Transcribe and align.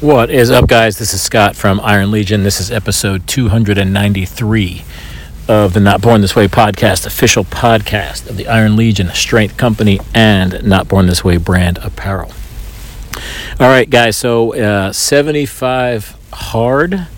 What 0.00 0.30
is 0.30 0.52
up, 0.52 0.68
guys? 0.68 0.96
This 0.96 1.12
is 1.12 1.20
Scott 1.20 1.56
from 1.56 1.80
Iron 1.80 2.12
Legion. 2.12 2.44
This 2.44 2.60
is 2.60 2.70
episode 2.70 3.26
293 3.26 4.84
of 5.48 5.72
the 5.72 5.80
Not 5.80 6.00
Born 6.00 6.20
This 6.20 6.36
Way 6.36 6.46
podcast, 6.46 7.04
official 7.04 7.42
podcast 7.42 8.30
of 8.30 8.36
the 8.36 8.46
Iron 8.46 8.76
Legion 8.76 9.08
Strength 9.08 9.56
Company 9.56 9.98
and 10.14 10.62
Not 10.62 10.86
Born 10.86 11.08
This 11.08 11.24
Way 11.24 11.36
brand 11.36 11.78
apparel. 11.78 12.30
All 13.58 13.66
right, 13.66 13.90
guys, 13.90 14.16
so 14.16 14.54
uh, 14.54 14.92
75 14.92 16.16
hard 16.32 17.08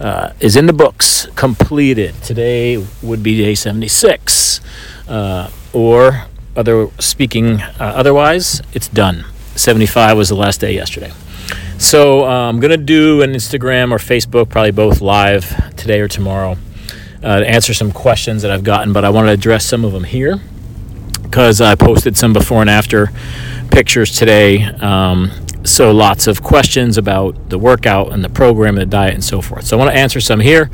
uh, 0.00 0.32
is 0.40 0.56
in 0.56 0.64
the 0.64 0.72
books, 0.72 1.26
completed. 1.36 2.14
Today 2.22 2.82
would 3.02 3.22
be 3.22 3.36
day 3.36 3.54
76. 3.54 4.62
Uh, 5.06 5.50
or, 5.74 6.28
other 6.56 6.88
speaking 6.98 7.60
uh, 7.60 7.74
otherwise, 7.78 8.62
it's 8.72 8.88
done. 8.88 9.26
75 9.54 10.16
was 10.16 10.30
the 10.30 10.34
last 10.34 10.62
day 10.62 10.72
yesterday. 10.72 11.12
So 11.82 12.24
uh, 12.24 12.48
I'm 12.48 12.60
to 12.60 12.76
do 12.76 13.22
an 13.22 13.32
Instagram 13.32 13.90
or 13.90 13.98
Facebook, 13.98 14.48
probably 14.48 14.70
both 14.70 15.00
live 15.00 15.76
today 15.76 15.98
or 15.98 16.06
tomorrow, 16.06 16.56
uh, 17.24 17.40
to 17.40 17.46
answer 17.46 17.74
some 17.74 17.90
questions 17.90 18.42
that 18.42 18.52
I've 18.52 18.62
gotten, 18.62 18.92
but 18.92 19.04
I 19.04 19.10
want 19.10 19.26
to 19.26 19.32
address 19.32 19.66
some 19.66 19.84
of 19.84 19.92
them 19.92 20.04
here 20.04 20.40
because 21.24 21.60
I 21.60 21.74
posted 21.74 22.16
some 22.16 22.32
before 22.32 22.60
and 22.60 22.70
after 22.70 23.10
pictures 23.72 24.16
today. 24.16 24.62
Um, 24.62 25.32
so 25.64 25.90
lots 25.90 26.28
of 26.28 26.40
questions 26.40 26.98
about 26.98 27.50
the 27.50 27.58
workout 27.58 28.12
and 28.12 28.22
the 28.22 28.30
program 28.30 28.78
and 28.78 28.82
the 28.82 28.86
diet 28.86 29.14
and 29.14 29.24
so 29.24 29.40
forth. 29.42 29.66
So 29.66 29.76
I 29.76 29.78
want 29.80 29.92
to 29.92 29.98
answer 29.98 30.20
some 30.20 30.38
here 30.38 30.70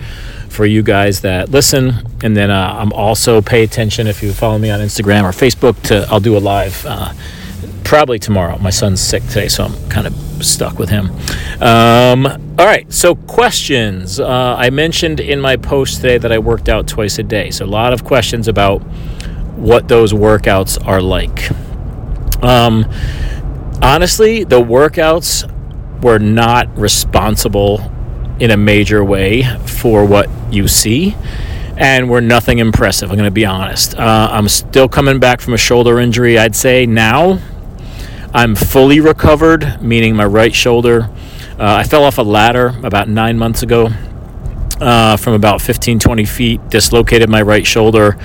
for 0.51 0.67
you 0.67 0.83
guys 0.83 1.23
that 1.23 1.49
listen, 1.49 2.07
and 2.23 2.37
then 2.37 2.51
uh, 2.51 2.77
I'm 2.79 2.93
also 2.93 3.41
pay 3.41 3.65
attention 3.65 4.07
if 4.07 4.23
you 4.23 4.35
follow 4.35 4.59
me 4.59 4.71
on 4.71 4.81
Instagram 4.81 5.25
or 5.25 5.31
Facebook. 5.31 5.81
To 5.85 6.07
I'll 6.11 6.21
do 6.21 6.37
a 6.37 6.39
live. 6.39 6.85
Probably 7.89 8.19
tomorrow. 8.19 8.59
My 8.59 8.69
son's 8.69 9.01
sick 9.01 9.23
today, 9.29 9.49
so 9.49 9.65
I'm 9.65 9.89
kind 9.89 10.07
of 10.07 10.13
stuck 10.45 10.79
with 10.79 10.91
him. 10.91 11.11
Um, 11.63 12.27
all 12.59 12.67
right, 12.67 12.85
so 12.93 13.15
questions. 13.15 14.21
Uh, 14.21 14.57
I 14.59 14.69
mentioned 14.69 15.21
in 15.21 15.41
my 15.41 15.57
post 15.57 16.03
today 16.03 16.19
that 16.19 16.31
I 16.31 16.39
worked 16.39 16.69
out 16.69 16.87
twice 16.87 17.19
a 17.19 17.23
day, 17.23 17.51
so 17.51 17.65
a 17.65 17.67
lot 17.67 17.95
of 17.95 18.05
questions 18.05 18.47
about 18.47 18.81
what 19.57 19.89
those 19.89 20.13
workouts 20.13 20.77
are 20.87 21.01
like. 21.01 21.51
Um, 22.45 22.85
honestly, 23.81 24.45
the 24.45 24.61
workouts 24.61 25.51
were 26.03 26.19
not 26.19 26.69
responsible 26.77 27.91
in 28.39 28.51
a 28.51 28.57
major 28.59 29.03
way 29.03 29.45
for 29.65 30.05
what 30.05 30.29
you 30.53 30.69
see 30.69 31.17
and 31.79 32.11
were 32.11 32.21
nothing 32.21 32.59
impressive. 32.59 33.09
I'm 33.11 33.17
going 33.17 33.29
to 33.29 33.31
be 33.31 33.47
honest. 33.47 33.97
Uh, 33.97 34.29
I'm 34.31 34.49
still 34.49 34.91
coming 34.91 35.19
back 35.19 35.41
from 35.41 35.55
a 35.55 35.59
shoulder 35.59 35.99
injury. 35.99 36.39
I'd 36.39 36.55
say 36.55 36.85
now 36.85 37.41
I'm 38.39 38.55
fully 38.55 39.01
recovered, 39.01 39.83
meaning 39.83 40.15
my 40.15 40.25
right 40.25 40.55
shoulder. 40.55 41.11
Uh, 41.59 41.83
I 41.83 41.83
fell 41.83 42.05
off 42.05 42.19
a 42.19 42.23
ladder 42.23 42.73
about 42.85 43.09
nine 43.09 43.37
months 43.37 43.65
ago 43.65 43.89
uh, 44.81 45.17
from 45.17 45.33
about 45.33 45.61
15, 45.61 45.99
20 45.99 46.25
feet, 46.25 46.71
dislocated 46.71 47.29
my 47.29 47.43
right 47.43 47.67
shoulder. 47.67 48.17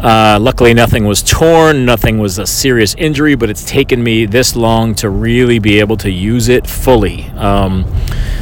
Uh, 0.00 0.40
luckily, 0.40 0.74
nothing 0.74 1.04
was 1.04 1.22
torn, 1.22 1.84
nothing 1.84 2.18
was 2.18 2.40
a 2.40 2.48
serious 2.48 2.96
injury, 2.96 3.36
but 3.36 3.48
it's 3.48 3.64
taken 3.64 4.02
me 4.02 4.26
this 4.26 4.56
long 4.56 4.92
to 4.96 5.08
really 5.08 5.60
be 5.60 5.78
able 5.78 5.96
to 5.98 6.10
use 6.10 6.48
it 6.48 6.66
fully. 6.66 7.26
Um, 7.36 7.84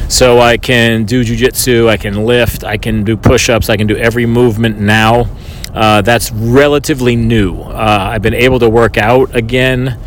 so 0.09 0.39
I 0.39 0.57
can 0.57 1.03
do 1.03 1.23
jujitsu, 1.23 1.89
I 1.89 1.97
can 1.97 2.25
lift, 2.25 2.63
I 2.63 2.77
can 2.77 3.03
do 3.03 3.15
push 3.15 3.49
ups, 3.49 3.69
I 3.69 3.77
can 3.77 3.85
do 3.85 3.97
every 3.97 4.25
movement 4.25 4.79
now. 4.79 5.29
Uh, 5.75 6.01
that's 6.01 6.31
relatively 6.31 7.15
new. 7.15 7.61
Uh, 7.61 8.09
I've 8.13 8.23
been 8.23 8.33
able 8.33 8.57
to 8.57 8.69
work 8.69 8.97
out 8.97 9.35
again 9.35 9.99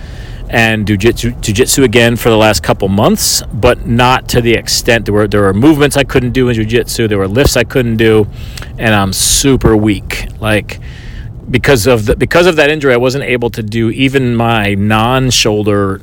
and 0.50 0.84
do 0.84 0.96
jiu-jitsu 0.96 1.84
again 1.84 2.16
for 2.16 2.28
the 2.28 2.36
last 2.36 2.64
couple 2.64 2.88
months, 2.88 3.40
but 3.52 3.86
not 3.86 4.28
to 4.30 4.40
the 4.40 4.54
extent 4.54 5.04
there 5.06 5.14
were 5.14 5.28
there 5.28 5.42
were 5.42 5.54
movements 5.54 5.96
I 5.96 6.02
couldn't 6.02 6.32
do 6.32 6.48
in 6.48 6.56
jiu-jitsu, 6.56 7.06
there 7.06 7.18
were 7.18 7.28
lifts 7.28 7.56
I 7.56 7.62
couldn't 7.62 7.96
do, 7.96 8.26
and 8.76 8.92
I'm 8.92 9.12
super 9.12 9.76
weak. 9.76 10.26
Like 10.40 10.80
because 11.48 11.86
of 11.86 12.06
the, 12.06 12.16
because 12.16 12.46
of 12.46 12.56
that 12.56 12.68
injury, 12.68 12.92
I 12.92 12.96
wasn't 12.96 13.24
able 13.24 13.50
to 13.50 13.62
do 13.62 13.90
even 13.90 14.34
my 14.34 14.74
non-shoulder 14.74 16.02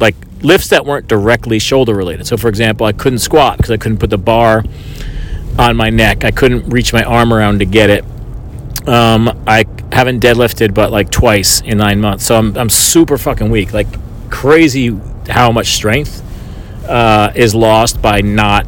like 0.00 0.16
lifts 0.40 0.68
that 0.70 0.86
weren't 0.86 1.06
directly 1.06 1.58
shoulder 1.58 1.94
related. 1.94 2.26
So 2.26 2.38
for 2.38 2.48
example, 2.48 2.86
I 2.86 2.92
couldn't 2.92 3.18
squat 3.18 3.58
because 3.58 3.70
I 3.72 3.76
couldn't 3.76 3.98
put 3.98 4.08
the 4.08 4.18
bar 4.18 4.64
on 5.58 5.76
my 5.76 5.90
neck. 5.90 6.24
I 6.24 6.30
couldn't 6.30 6.70
reach 6.70 6.94
my 6.94 7.04
arm 7.04 7.30
around 7.30 7.58
to 7.58 7.66
get 7.66 7.90
it. 7.90 8.06
Um, 8.86 9.42
I 9.46 9.64
haven't 9.92 10.22
deadlifted 10.22 10.74
but 10.74 10.92
like 10.92 11.10
twice 11.10 11.60
in 11.60 11.78
nine 11.78 12.00
months, 12.00 12.26
so 12.26 12.36
I'm 12.36 12.56
I'm 12.56 12.70
super 12.70 13.18
fucking 13.18 13.50
weak. 13.50 13.72
Like 13.72 13.88
crazy 14.30 14.96
how 15.28 15.50
much 15.52 15.68
strength 15.68 16.22
uh, 16.88 17.32
is 17.34 17.54
lost 17.54 18.00
by 18.00 18.20
not 18.20 18.66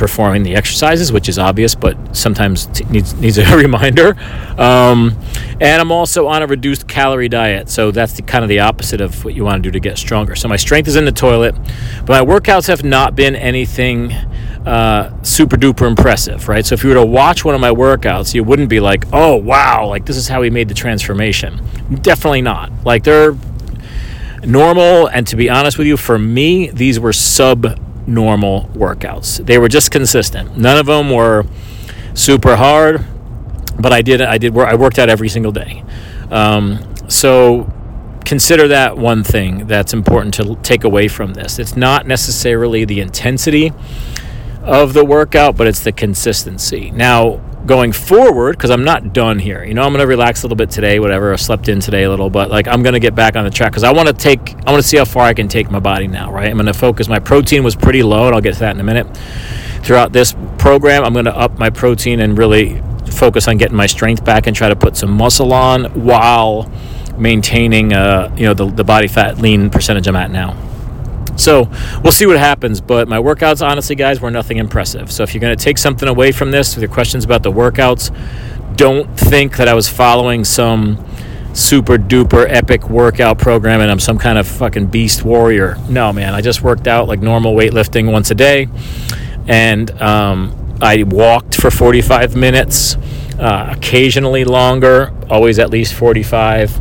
performing 0.00 0.42
the 0.42 0.56
exercises, 0.56 1.12
which 1.12 1.28
is 1.28 1.38
obvious, 1.38 1.74
but 1.74 2.16
sometimes 2.16 2.64
t- 2.66 2.84
needs 2.86 3.12
needs 3.14 3.36
a 3.36 3.56
reminder. 3.56 4.16
Um, 4.58 5.14
and 5.60 5.80
I'm 5.80 5.92
also 5.92 6.26
on 6.26 6.42
a 6.42 6.46
reduced 6.46 6.88
calorie 6.88 7.28
diet, 7.28 7.68
so 7.68 7.90
that's 7.90 8.14
the, 8.14 8.22
kind 8.22 8.42
of 8.42 8.48
the 8.48 8.60
opposite 8.60 9.02
of 9.02 9.26
what 9.26 9.34
you 9.34 9.44
want 9.44 9.62
to 9.62 9.68
do 9.68 9.70
to 9.72 9.78
get 9.78 9.98
stronger. 9.98 10.34
So 10.34 10.48
my 10.48 10.56
strength 10.56 10.88
is 10.88 10.96
in 10.96 11.04
the 11.04 11.12
toilet, 11.12 11.54
but 12.06 12.08
my 12.08 12.22
workouts 12.22 12.66
have 12.68 12.82
not 12.82 13.14
been 13.14 13.36
anything 13.36 14.12
uh, 14.64 15.22
super 15.22 15.58
duper 15.58 15.86
impressive, 15.86 16.48
right? 16.48 16.64
So 16.64 16.72
if 16.72 16.82
you 16.82 16.88
were 16.88 16.96
to 16.96 17.04
watch 17.04 17.44
one 17.44 17.54
of 17.54 17.60
my 17.60 17.70
workouts, 17.70 18.34
you 18.34 18.42
wouldn't 18.42 18.70
be 18.70 18.80
like, 18.80 19.04
oh, 19.12 19.36
wow, 19.36 19.86
like 19.86 20.06
this 20.06 20.16
is 20.16 20.28
how 20.28 20.40
he 20.40 20.48
made 20.48 20.68
the 20.68 20.74
transformation. 20.74 21.60
Definitely 22.00 22.40
not. 22.40 22.72
Like 22.86 23.04
they're 23.04 23.36
normal, 24.44 25.08
and 25.08 25.26
to 25.26 25.36
be 25.36 25.50
honest 25.50 25.76
with 25.76 25.86
you, 25.86 25.98
for 25.98 26.18
me, 26.18 26.70
these 26.70 26.98
were 26.98 27.12
sub 27.12 27.78
normal 28.06 28.64
workouts. 28.74 29.44
They 29.44 29.58
were 29.58 29.68
just 29.68 29.90
consistent. 29.90 30.56
None 30.56 30.78
of 30.78 30.86
them 30.86 31.10
were 31.10 31.44
super 32.14 32.56
hard, 32.56 33.04
but 33.78 33.92
I 33.92 34.02
did 34.02 34.20
I 34.20 34.38
did 34.38 34.56
I 34.56 34.74
worked 34.74 34.98
out 34.98 35.08
every 35.08 35.28
single 35.28 35.52
day. 35.52 35.84
Um, 36.30 36.94
so 37.08 37.72
consider 38.24 38.68
that 38.68 38.96
one 38.96 39.24
thing 39.24 39.66
that's 39.66 39.92
important 39.92 40.34
to 40.34 40.56
take 40.62 40.84
away 40.84 41.08
from 41.08 41.34
this. 41.34 41.58
It's 41.58 41.76
not 41.76 42.06
necessarily 42.06 42.84
the 42.84 43.00
intensity 43.00 43.72
of 44.62 44.92
the 44.92 45.04
workout, 45.04 45.56
but 45.56 45.66
it's 45.66 45.80
the 45.80 45.92
consistency. 45.92 46.90
Now, 46.90 47.40
going 47.66 47.92
forward, 47.92 48.56
because 48.56 48.70
I'm 48.70 48.84
not 48.84 49.12
done 49.12 49.38
here, 49.38 49.62
you 49.64 49.74
know, 49.74 49.82
I'm 49.82 49.92
going 49.92 50.00
to 50.00 50.06
relax 50.06 50.42
a 50.42 50.46
little 50.46 50.56
bit 50.56 50.70
today, 50.70 50.98
whatever. 50.98 51.32
I 51.32 51.36
slept 51.36 51.68
in 51.68 51.80
today 51.80 52.04
a 52.04 52.10
little, 52.10 52.30
but 52.30 52.50
like 52.50 52.66
I'm 52.66 52.82
going 52.82 52.94
to 52.94 53.00
get 53.00 53.14
back 53.14 53.36
on 53.36 53.44
the 53.44 53.50
track 53.50 53.72
because 53.72 53.84
I 53.84 53.92
want 53.92 54.08
to 54.08 54.14
take, 54.14 54.54
I 54.66 54.72
want 54.72 54.82
to 54.82 54.88
see 54.88 54.96
how 54.96 55.04
far 55.04 55.24
I 55.24 55.34
can 55.34 55.46
take 55.48 55.70
my 55.70 55.78
body 55.80 56.06
now, 56.06 56.32
right? 56.32 56.48
I'm 56.48 56.56
going 56.56 56.66
to 56.66 56.74
focus. 56.74 57.08
My 57.08 57.18
protein 57.18 57.62
was 57.62 57.76
pretty 57.76 58.02
low, 58.02 58.26
and 58.26 58.34
I'll 58.34 58.40
get 58.40 58.54
to 58.54 58.60
that 58.60 58.74
in 58.74 58.80
a 58.80 58.84
minute. 58.84 59.06
Throughout 59.82 60.12
this 60.12 60.34
program, 60.58 61.04
I'm 61.04 61.12
going 61.12 61.26
to 61.26 61.36
up 61.36 61.58
my 61.58 61.70
protein 61.70 62.20
and 62.20 62.36
really 62.36 62.82
focus 63.10 63.48
on 63.48 63.58
getting 63.58 63.76
my 63.76 63.86
strength 63.86 64.24
back 64.24 64.46
and 64.46 64.56
try 64.56 64.68
to 64.68 64.76
put 64.76 64.96
some 64.96 65.10
muscle 65.10 65.52
on 65.52 65.84
while 66.04 66.70
maintaining, 67.18 67.92
uh, 67.92 68.34
you 68.36 68.44
know, 68.44 68.54
the, 68.54 68.66
the 68.66 68.84
body 68.84 69.08
fat 69.08 69.38
lean 69.38 69.68
percentage 69.68 70.06
I'm 70.06 70.16
at 70.16 70.30
now. 70.30 70.56
So 71.36 71.70
we'll 72.02 72.12
see 72.12 72.26
what 72.26 72.38
happens. 72.38 72.80
But 72.80 73.08
my 73.08 73.18
workouts, 73.18 73.66
honestly, 73.66 73.96
guys, 73.96 74.20
were 74.20 74.30
nothing 74.30 74.58
impressive. 74.58 75.10
So 75.10 75.22
if 75.22 75.34
you're 75.34 75.40
going 75.40 75.56
to 75.56 75.64
take 75.64 75.78
something 75.78 76.08
away 76.08 76.32
from 76.32 76.50
this 76.50 76.74
with 76.74 76.82
your 76.82 76.92
questions 76.92 77.24
about 77.24 77.42
the 77.42 77.52
workouts, 77.52 78.10
don't 78.76 79.08
think 79.18 79.56
that 79.56 79.68
I 79.68 79.74
was 79.74 79.88
following 79.88 80.44
some 80.44 81.04
super 81.52 81.96
duper 81.98 82.46
epic 82.48 82.88
workout 82.88 83.38
program 83.38 83.80
and 83.80 83.90
I'm 83.90 83.98
some 83.98 84.18
kind 84.18 84.38
of 84.38 84.46
fucking 84.46 84.86
beast 84.86 85.24
warrior. 85.24 85.76
No, 85.88 86.12
man, 86.12 86.34
I 86.34 86.40
just 86.40 86.62
worked 86.62 86.86
out 86.86 87.08
like 87.08 87.20
normal 87.20 87.54
weightlifting 87.54 88.10
once 88.10 88.30
a 88.30 88.34
day. 88.34 88.68
And 89.46 89.90
um, 90.00 90.76
I 90.80 91.02
walked 91.02 91.56
for 91.56 91.70
45 91.70 92.36
minutes, 92.36 92.96
uh, 93.38 93.74
occasionally 93.76 94.44
longer, 94.44 95.12
always 95.28 95.58
at 95.58 95.70
least 95.70 95.94
45 95.94 96.80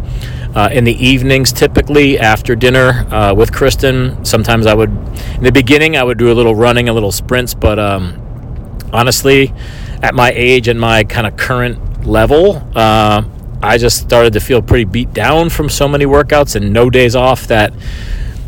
uh, 0.55 0.69
in 0.71 0.83
the 0.83 0.93
evenings, 1.05 1.51
typically 1.51 2.17
after 2.19 2.55
dinner 2.55 3.05
uh, 3.13 3.33
with 3.33 3.53
Kristen. 3.53 4.23
Sometimes 4.25 4.65
I 4.65 4.73
would, 4.73 4.89
in 4.89 5.43
the 5.43 5.51
beginning, 5.51 5.95
I 5.95 6.03
would 6.03 6.17
do 6.17 6.31
a 6.31 6.35
little 6.35 6.55
running, 6.55 6.89
a 6.89 6.93
little 6.93 7.11
sprints, 7.11 7.53
but 7.53 7.79
um, 7.79 8.77
honestly, 8.91 9.53
at 10.01 10.15
my 10.15 10.31
age 10.31 10.67
and 10.67 10.79
my 10.79 11.03
kind 11.03 11.27
of 11.27 11.37
current 11.37 12.05
level, 12.05 12.63
uh, 12.75 13.23
I 13.61 13.77
just 13.77 13.97
started 13.97 14.33
to 14.33 14.39
feel 14.39 14.61
pretty 14.61 14.85
beat 14.85 15.13
down 15.13 15.49
from 15.49 15.69
so 15.69 15.87
many 15.87 16.05
workouts 16.05 16.55
and 16.55 16.71
no 16.71 16.89
days 16.89 17.15
off 17.15 17.47
that 17.47 17.73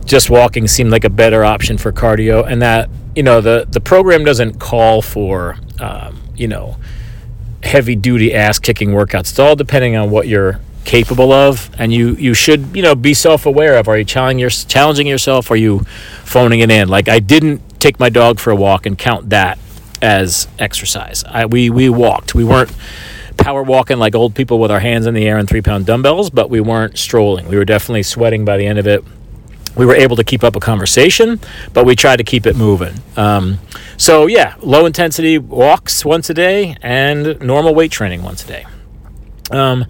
just 0.06 0.30
walking 0.30 0.68
seemed 0.68 0.90
like 0.90 1.04
a 1.04 1.10
better 1.10 1.44
option 1.44 1.78
for 1.78 1.92
cardio. 1.92 2.46
And 2.48 2.62
that, 2.62 2.90
you 3.16 3.24
know, 3.24 3.42
the, 3.42 3.68
the 3.70 3.82
program 3.82 4.24
doesn't 4.24 4.60
call 4.60 5.02
for, 5.02 5.58
um, 5.80 6.22
you 6.36 6.48
know, 6.48 6.78
heavy 7.62 7.96
duty 7.96 8.34
ass 8.34 8.58
kicking 8.58 8.92
workouts. 8.92 9.32
It's 9.32 9.40
all 9.40 9.56
depending 9.56 9.96
on 9.96 10.10
what 10.10 10.28
you're 10.28 10.60
capable 10.84 11.32
of 11.32 11.70
and 11.78 11.94
you 11.94 12.16
you 12.16 12.34
should 12.34 12.76
you 12.76 12.82
know 12.82 12.96
be 12.96 13.14
self-aware 13.14 13.78
of 13.78 13.88
are 13.88 13.98
you 13.98 14.04
challenging, 14.04 14.40
your, 14.40 14.50
challenging 14.50 15.08
yourself? 15.08 15.52
Are 15.52 15.56
you 15.56 15.80
phoning 16.24 16.60
it 16.60 16.72
in? 16.72 16.90
Like 16.90 17.08
i 17.08 17.20
didn't 17.20 17.62
take 17.80 18.00
my 18.00 18.10
dog 18.10 18.40
for 18.40 18.52
a 18.52 18.56
walk 18.56 18.86
and 18.86 18.98
count 18.98 19.30
that 19.30 19.58
as 20.02 20.48
exercise. 20.60 21.24
I, 21.24 21.46
we 21.46 21.70
we 21.70 21.90
walked. 21.90 22.34
We 22.34 22.44
weren't 22.44 22.72
power 23.38 23.64
walking 23.64 23.98
like 23.98 24.14
old 24.14 24.36
people 24.36 24.60
with 24.60 24.70
our 24.70 24.80
hands 24.80 25.08
in 25.08 25.14
the 25.14 25.28
air 25.28 25.38
and 25.38 25.50
three 25.50 25.62
pound 25.62 25.86
dumbbells 25.86 26.30
but 26.30 26.50
we 26.50 26.62
weren't 26.62 26.98
strolling. 26.98 27.48
We 27.48 27.58
were 27.58 27.66
definitely 27.66 28.04
sweating 28.04 28.46
by 28.46 28.58
the 28.58 28.66
end 28.66 28.80
of 28.80 28.88
it. 28.88 29.04
We 29.76 29.86
were 29.86 29.96
able 29.96 30.18
to 30.18 30.24
keep 30.24 30.44
up 30.44 30.56
a 30.56 30.60
conversation, 30.60 31.40
but 31.74 31.86
we 31.86 31.96
tried 31.96 32.18
to 32.18 32.26
keep 32.26 32.46
it 32.46 32.58
moving. 32.58 32.94
Um, 33.16 33.60
so, 33.96 34.28
yeah, 34.28 34.56
low 34.60 34.86
intensity 34.86 35.38
walks 35.38 36.04
once 36.04 36.30
a 36.30 36.34
day 36.34 36.76
and 36.82 37.40
normal 37.40 37.74
weight 37.74 37.92
training 37.92 38.22
once 38.22 38.44
a 38.44 38.48
day. 38.48 38.66
Um, 39.50 39.86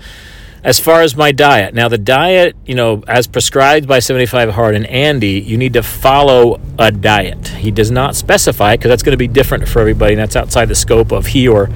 as 0.63 0.79
far 0.79 1.01
as 1.01 1.15
my 1.15 1.31
diet, 1.31 1.73
now 1.73 1.87
the 1.87 1.97
diet, 1.97 2.55
you 2.65 2.75
know, 2.75 3.03
as 3.07 3.25
prescribed 3.25 3.87
by 3.87 3.97
75 3.97 4.51
Hard 4.51 4.75
and 4.75 4.85
Andy, 4.85 5.39
you 5.39 5.57
need 5.57 5.73
to 5.73 5.81
follow 5.81 6.61
a 6.77 6.91
diet. 6.91 7.47
He 7.47 7.71
does 7.71 7.89
not 7.89 8.15
specify 8.15 8.75
because 8.75 8.89
that's 8.89 9.01
going 9.01 9.13
to 9.13 9.17
be 9.17 9.27
different 9.27 9.67
for 9.67 9.79
everybody, 9.79 10.13
and 10.13 10.21
that's 10.21 10.35
outside 10.35 10.65
the 10.65 10.75
scope 10.75 11.11
of 11.11 11.25
he 11.25 11.47
or 11.47 11.69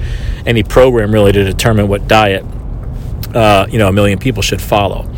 any 0.46 0.62
program 0.62 1.12
really 1.12 1.32
to 1.32 1.42
determine 1.42 1.88
what 1.88 2.06
diet, 2.06 2.44
uh, 3.34 3.66
you 3.68 3.78
know, 3.78 3.88
a 3.88 3.92
million 3.92 4.20
people 4.20 4.42
should 4.42 4.62
follow. 4.62 5.12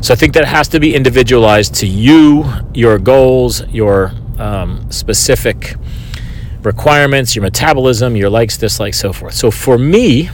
So 0.00 0.12
I 0.12 0.16
think 0.16 0.34
that 0.34 0.44
has 0.44 0.66
to 0.68 0.80
be 0.80 0.94
individualized 0.94 1.74
to 1.76 1.86
you, 1.86 2.44
your 2.74 2.98
goals, 2.98 3.64
your 3.68 4.12
um, 4.38 4.90
specific 4.90 5.76
requirements, 6.62 7.36
your 7.36 7.44
metabolism, 7.44 8.16
your 8.16 8.30
likes, 8.30 8.58
dislikes, 8.58 8.98
so 8.98 9.12
forth. 9.12 9.34
So 9.34 9.52
for 9.52 9.78
me, 9.78 10.28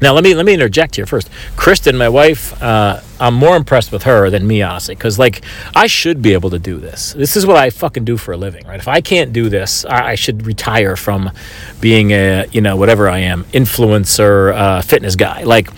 now 0.00 0.12
let 0.12 0.24
me 0.24 0.34
let 0.34 0.46
me 0.46 0.54
interject 0.54 0.96
here 0.96 1.06
first. 1.06 1.30
Kristen, 1.56 1.96
my 1.96 2.08
wife, 2.08 2.60
uh, 2.62 3.00
I'm 3.20 3.34
more 3.34 3.56
impressed 3.56 3.92
with 3.92 4.02
her 4.04 4.28
than 4.30 4.46
me, 4.46 4.62
honestly, 4.62 4.94
because 4.94 5.18
like 5.18 5.42
I 5.74 5.86
should 5.86 6.20
be 6.20 6.32
able 6.32 6.50
to 6.50 6.58
do 6.58 6.78
this. 6.78 7.12
This 7.12 7.36
is 7.36 7.46
what 7.46 7.56
I 7.56 7.70
fucking 7.70 8.04
do 8.04 8.16
for 8.16 8.32
a 8.32 8.36
living, 8.36 8.66
right? 8.66 8.78
If 8.78 8.88
I 8.88 9.00
can't 9.00 9.32
do 9.32 9.48
this, 9.48 9.84
I, 9.84 10.10
I 10.10 10.14
should 10.14 10.46
retire 10.46 10.96
from 10.96 11.30
being 11.80 12.10
a 12.12 12.46
you 12.50 12.60
know 12.60 12.76
whatever 12.76 13.08
I 13.08 13.18
am, 13.20 13.44
influencer, 13.44 14.54
uh, 14.54 14.82
fitness 14.82 15.16
guy. 15.16 15.44
Like, 15.44 15.68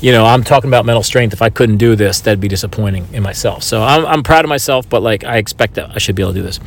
you 0.00 0.12
know, 0.12 0.24
I'm 0.24 0.44
talking 0.44 0.68
about 0.68 0.86
mental 0.86 1.02
strength. 1.02 1.32
If 1.32 1.42
I 1.42 1.50
couldn't 1.50 1.76
do 1.76 1.94
this, 1.94 2.20
that'd 2.20 2.40
be 2.40 2.48
disappointing 2.48 3.06
in 3.12 3.22
myself. 3.22 3.62
So 3.62 3.82
I'm 3.82 4.06
I'm 4.06 4.22
proud 4.22 4.44
of 4.44 4.48
myself, 4.48 4.88
but 4.88 5.02
like 5.02 5.24
I 5.24 5.36
expect 5.36 5.74
that 5.74 5.90
I 5.94 5.98
should 5.98 6.14
be 6.14 6.22
able 6.22 6.32
to 6.32 6.38
do 6.38 6.44
this. 6.44 6.58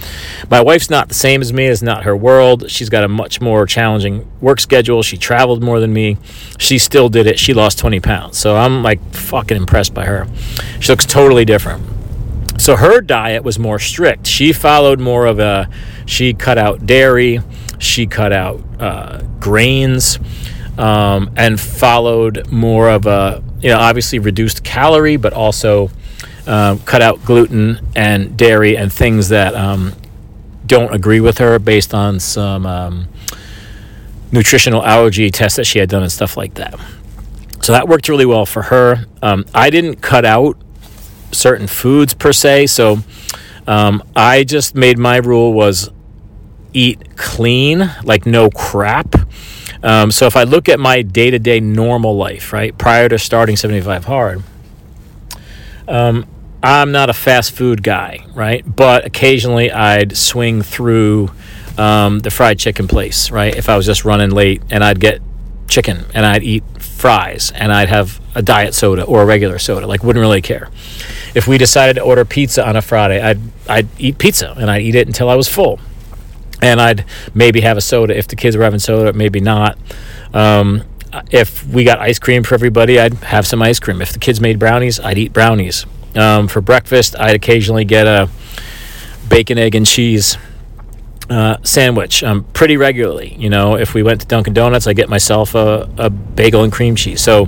My 0.50 0.62
wife's 0.62 0.90
not 0.90 1.08
the 1.08 1.16
same 1.16 1.42
as 1.42 1.52
me. 1.52 1.66
It's 1.66 1.82
not 1.82 2.04
her 2.04 2.16
world. 2.16 2.70
She's 2.70 2.90
got 2.90 3.04
a 3.04 3.08
much 3.08 3.42
more 3.42 3.66
challenging 3.66 4.30
work 4.40 4.60
schedule. 4.60 5.02
She 5.02 5.18
traveled 5.18 5.64
more 5.64 5.80
than 5.80 5.94
me. 5.94 6.18
She 6.60 6.78
still 6.78 7.10
did 7.10 7.26
it. 7.26 7.40
She 7.40 7.54
lost 7.54 7.80
20 7.80 8.00
pounds. 8.02 8.38
So 8.38 8.56
I'm 8.56 8.84
like 8.84 9.02
fucking 9.14 9.58
impressed 9.58 9.94
by 9.94 10.06
her 10.06 10.11
her. 10.12 10.28
She 10.80 10.92
looks 10.92 11.06
totally 11.06 11.46
different. 11.46 11.84
So 12.62 12.75
her 12.75 13.02
diet 13.02 13.44
was 13.44 13.58
more 13.58 13.80
strict. 13.80 14.28
She 14.28 14.54
followed 14.54 15.00
more 15.00 15.25
of 15.25 15.40
a, 15.40 15.68
she 16.06 16.34
cut 16.34 16.58
out 16.58 16.86
dairy, 16.86 17.40
she 17.80 18.06
cut 18.06 18.31
out 18.31 18.62
uh, 18.80 19.22
grains, 19.40 20.19
um, 20.78 21.31
and 21.36 21.60
followed 21.60 22.52
more 22.52 22.90
of 22.90 23.08
a, 23.08 23.44
you 23.62 23.69
know, 23.69 23.80
obviously 23.80 24.19
reduced 24.19 24.63
calorie, 24.63 25.18
but 25.18 25.34
also 25.34 25.90
um, 26.46 26.80
cut 26.80 27.02
out 27.02 27.24
gluten 27.25 27.80
and 27.96 28.38
dairy 28.38 28.78
and 28.78 28.92
things 28.92 29.30
that 29.30 29.56
um, 29.56 29.94
don't 30.66 30.94
agree 30.94 31.19
with 31.19 31.38
her 31.40 31.60
based 31.60 31.94
on 31.94 32.19
some 32.19 32.66
um, 32.66 33.08
nutritional 34.31 34.84
allergy 34.86 35.30
tests 35.30 35.58
that 35.58 35.66
she 35.66 35.80
had 35.80 35.90
done 35.90 36.04
and 36.04 36.12
stuff 36.12 36.38
like 36.38 36.54
that. 36.56 36.80
That 37.72 37.88
worked 37.88 38.10
really 38.10 38.26
well 38.26 38.46
for 38.46 38.64
her. 38.64 39.06
Um, 39.22 39.46
I 39.54 39.70
didn't 39.70 39.98
cut 39.98 40.26
out 40.26 40.58
certain 41.32 41.68
foods 41.68 42.14
per 42.14 42.34
se, 42.34 42.68
so 42.68 43.00
um, 43.68 44.04
I 44.16 44.44
just 44.44 44.76
made 44.76 44.98
my 44.98 45.18
rule 45.18 45.54
was 45.54 45.90
eat 46.74 47.18
clean, 47.18 47.90
like 48.04 48.26
no 48.26 48.50
crap. 48.50 49.16
Um, 49.84 50.12
so 50.12 50.28
if 50.28 50.36
I 50.36 50.44
look 50.44 50.70
at 50.70 50.80
my 50.80 51.02
day 51.02 51.32
to 51.32 51.40
day 51.40 51.60
normal 51.60 52.16
life, 52.16 52.54
right, 52.54 52.78
prior 52.78 53.10
to 53.10 53.18
starting 53.18 53.56
75 53.56 54.06
Hard, 54.06 54.44
um, 55.88 56.26
I'm 56.64 56.92
not 56.92 57.10
a 57.10 57.14
fast 57.14 57.52
food 57.52 57.82
guy, 57.82 58.26
right? 58.34 58.64
But 58.64 59.06
occasionally 59.06 59.72
I'd 59.72 60.16
swing 60.16 60.62
through 60.62 61.32
um, 61.78 62.20
the 62.20 62.30
fried 62.30 62.60
chicken 62.60 62.88
place, 62.88 63.32
right? 63.32 63.56
If 63.56 63.70
I 63.70 63.76
was 63.76 63.86
just 63.86 64.06
running 64.06 64.30
late 64.30 64.62
and 64.70 64.84
I'd 64.84 65.00
get 65.00 65.22
chicken 65.72 66.06
and 66.14 66.26
I'd 66.26 66.44
eat 66.44 66.64
fries 66.80 67.52
and 67.56 67.74
I'd 67.74 67.90
have 67.90 68.22
a 68.36 68.44
diet 68.44 68.76
soda 68.76 69.04
or 69.04 69.24
a 69.24 69.26
regular 69.26 69.58
soda. 69.58 69.88
Like, 69.88 70.04
wouldn't 70.04 70.22
really 70.22 70.42
care. 70.42 70.70
If 71.34 71.48
we 71.48 71.58
decided 71.58 71.96
to 71.96 72.02
order 72.02 72.26
pizza 72.26 72.68
on 72.68 72.76
a 72.76 72.82
Friday, 72.82 73.20
I'd 73.22 73.40
I'd 73.68 73.88
eat 73.98 74.18
pizza 74.18 74.54
and 74.58 74.70
I'd 74.70 74.82
eat 74.82 74.96
it 74.96 75.08
until 75.08 75.30
I 75.30 75.36
was 75.36 75.48
full, 75.48 75.80
and 76.62 76.82
I'd 76.82 77.06
maybe 77.34 77.62
have 77.62 77.78
a 77.78 77.82
soda 77.82 78.16
if 78.18 78.28
the 78.28 78.36
kids 78.36 78.58
were 78.58 78.64
having 78.64 78.80
soda, 78.80 79.14
maybe 79.14 79.40
not. 79.40 79.78
Um, 80.34 80.84
if 81.32 81.66
we 81.66 81.84
got 81.84 82.00
ice 82.00 82.20
cream 82.20 82.44
for 82.44 82.54
everybody, 82.54 83.00
I'd 83.00 83.16
have 83.16 83.48
some 83.48 83.62
ice 83.62 83.80
cream. 83.80 84.02
If 84.02 84.14
the 84.14 84.20
kids 84.20 84.40
made 84.40 84.60
brownies, 84.60 85.00
I'd 85.00 85.18
eat 85.18 85.34
brownies. 85.34 85.86
Um, 86.16 86.48
for 86.48 86.62
breakfast, 86.62 87.16
I'd 87.18 87.36
occasionally 87.36 87.86
get 87.86 88.08
a 88.08 88.30
bacon, 89.30 89.58
egg, 89.58 89.76
and 89.76 89.86
cheese 89.86 90.38
uh, 91.30 91.58
sandwich 91.64 92.24
um, 92.24 92.44
pretty 92.54 92.78
regularly. 92.78 93.36
You 93.36 93.50
know, 93.50 93.76
if 93.76 93.94
we 93.94 94.04
went 94.04 94.22
to 94.22 94.28
Dunkin' 94.28 94.54
Donuts, 94.54 94.88
I 94.88 94.94
get 94.94 95.10
myself 95.10 95.56
a, 95.56 95.90
a 95.98 96.10
bagel 96.10 96.64
and 96.64 96.72
cream 96.72 96.96
cheese. 96.96 97.22
So 97.22 97.48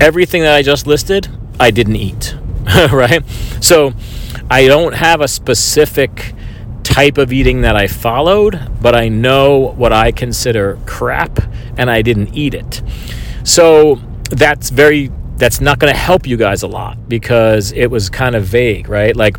everything 0.00 0.42
that 0.42 0.54
I 0.54 0.62
just 0.62 0.86
listed, 0.86 1.28
I 1.58 1.70
didn't 1.70 1.96
eat, 1.96 2.36
right? 2.92 3.24
So 3.60 3.92
I 4.50 4.66
don't 4.66 4.94
have 4.94 5.20
a 5.20 5.28
specific 5.28 6.34
type 6.82 7.18
of 7.18 7.32
eating 7.32 7.62
that 7.62 7.76
I 7.76 7.86
followed, 7.86 8.70
but 8.80 8.94
I 8.94 9.08
know 9.08 9.72
what 9.76 9.92
I 9.92 10.12
consider 10.12 10.78
crap 10.86 11.38
and 11.76 11.90
I 11.90 12.02
didn't 12.02 12.34
eat 12.34 12.54
it. 12.54 12.82
So 13.44 13.96
that's 14.30 14.70
very 14.70 15.10
that's 15.36 15.60
not 15.60 15.80
going 15.80 15.92
to 15.92 15.98
help 15.98 16.26
you 16.26 16.36
guys 16.36 16.62
a 16.62 16.68
lot 16.68 17.08
because 17.08 17.72
it 17.72 17.86
was 17.88 18.08
kind 18.08 18.36
of 18.36 18.44
vague, 18.44 18.88
right? 18.88 19.16
Like 19.16 19.36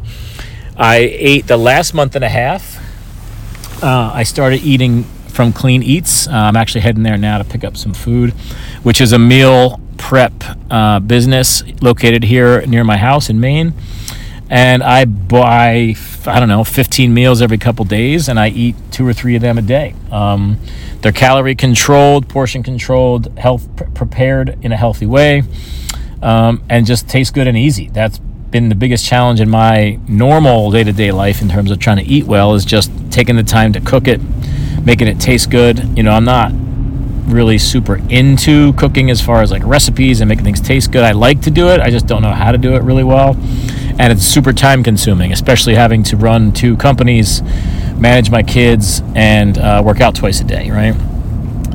I 0.75 0.97
ate 0.97 1.47
the 1.47 1.55
last 1.55 1.93
month 1.93 2.15
and 2.15 2.25
a 2.25 2.29
half 2.29 2.84
uh, 3.81 4.11
I 4.13 4.23
started 4.23 4.61
eating 4.61 5.03
from 5.03 5.51
Clean 5.51 5.83
Eats. 5.83 6.27
Uh, 6.27 6.31
I'm 6.31 6.55
actually 6.55 6.81
heading 6.81 7.03
there 7.03 7.17
now 7.17 7.37
to 7.37 7.43
pick 7.43 7.63
up 7.63 7.75
some 7.75 7.93
food, 7.93 8.31
which 8.83 9.01
is 9.01 9.13
a 9.13 9.19
meal 9.19 9.79
prep 9.97 10.33
uh, 10.69 10.99
business 10.99 11.63
located 11.81 12.23
here 12.23 12.65
near 12.65 12.83
my 12.83 12.97
house 12.97 13.29
in 13.29 13.39
Maine. 13.39 13.73
And 14.49 14.83
I 14.83 15.05
buy, 15.05 15.95
I 16.27 16.39
don't 16.39 16.49
know, 16.49 16.63
15 16.63 17.13
meals 17.13 17.41
every 17.41 17.57
couple 17.57 17.83
days, 17.83 18.29
and 18.29 18.39
I 18.39 18.49
eat 18.49 18.75
two 18.91 19.05
or 19.05 19.11
three 19.11 19.35
of 19.35 19.41
them 19.41 19.57
a 19.57 19.61
day. 19.61 19.95
Um, 20.11 20.59
they're 21.01 21.11
calorie 21.11 21.55
controlled, 21.55 22.29
portion 22.29 22.61
controlled, 22.61 23.37
health 23.39 23.67
prepared 23.95 24.57
in 24.63 24.71
a 24.71 24.77
healthy 24.77 25.07
way, 25.07 25.43
um, 26.21 26.63
and 26.69 26.85
just 26.85 27.09
taste 27.09 27.33
good 27.33 27.47
and 27.47 27.57
easy. 27.57 27.89
That's 27.89 28.19
been 28.55 28.69
the 28.69 28.75
biggest 28.75 29.05
challenge 29.05 29.41
in 29.41 29.49
my 29.49 29.99
normal 30.07 30.71
day 30.71 30.81
to 30.81 30.93
day 30.93 31.11
life 31.11 31.41
in 31.41 31.49
terms 31.49 31.71
of 31.71 31.77
trying 31.77 31.97
to 31.97 32.05
eat 32.05 32.23
well 32.23 32.53
is 32.53 32.63
just 32.63 32.89
taking 33.11 33.35
the 33.35 33.43
time 33.43 33.73
to 33.73 33.81
cook 33.81 34.07
it, 34.07 34.21
making 34.85 35.09
it 35.09 35.19
taste 35.19 35.49
good. 35.49 35.97
You 35.97 36.03
know, 36.03 36.11
I'm 36.11 36.23
not 36.23 36.53
really 37.29 37.57
super 37.57 37.99
into 38.09 38.71
cooking 38.75 39.09
as 39.09 39.19
far 39.19 39.41
as 39.41 39.51
like 39.51 39.61
recipes 39.65 40.21
and 40.21 40.29
making 40.29 40.45
things 40.45 40.61
taste 40.61 40.93
good. 40.93 41.03
I 41.03 41.11
like 41.11 41.41
to 41.41 41.51
do 41.51 41.67
it, 41.67 41.81
I 41.81 41.89
just 41.89 42.07
don't 42.07 42.21
know 42.21 42.31
how 42.31 42.53
to 42.53 42.57
do 42.57 42.77
it 42.77 42.83
really 42.83 43.03
well. 43.03 43.35
And 43.99 44.13
it's 44.13 44.23
super 44.23 44.53
time 44.53 44.85
consuming, 44.85 45.33
especially 45.33 45.75
having 45.75 46.01
to 46.03 46.15
run 46.15 46.53
two 46.53 46.77
companies, 46.77 47.41
manage 47.97 48.31
my 48.31 48.41
kids, 48.41 49.01
and 49.15 49.57
uh, 49.57 49.83
work 49.85 49.99
out 49.99 50.15
twice 50.15 50.39
a 50.39 50.45
day, 50.45 50.71
right? 50.71 50.95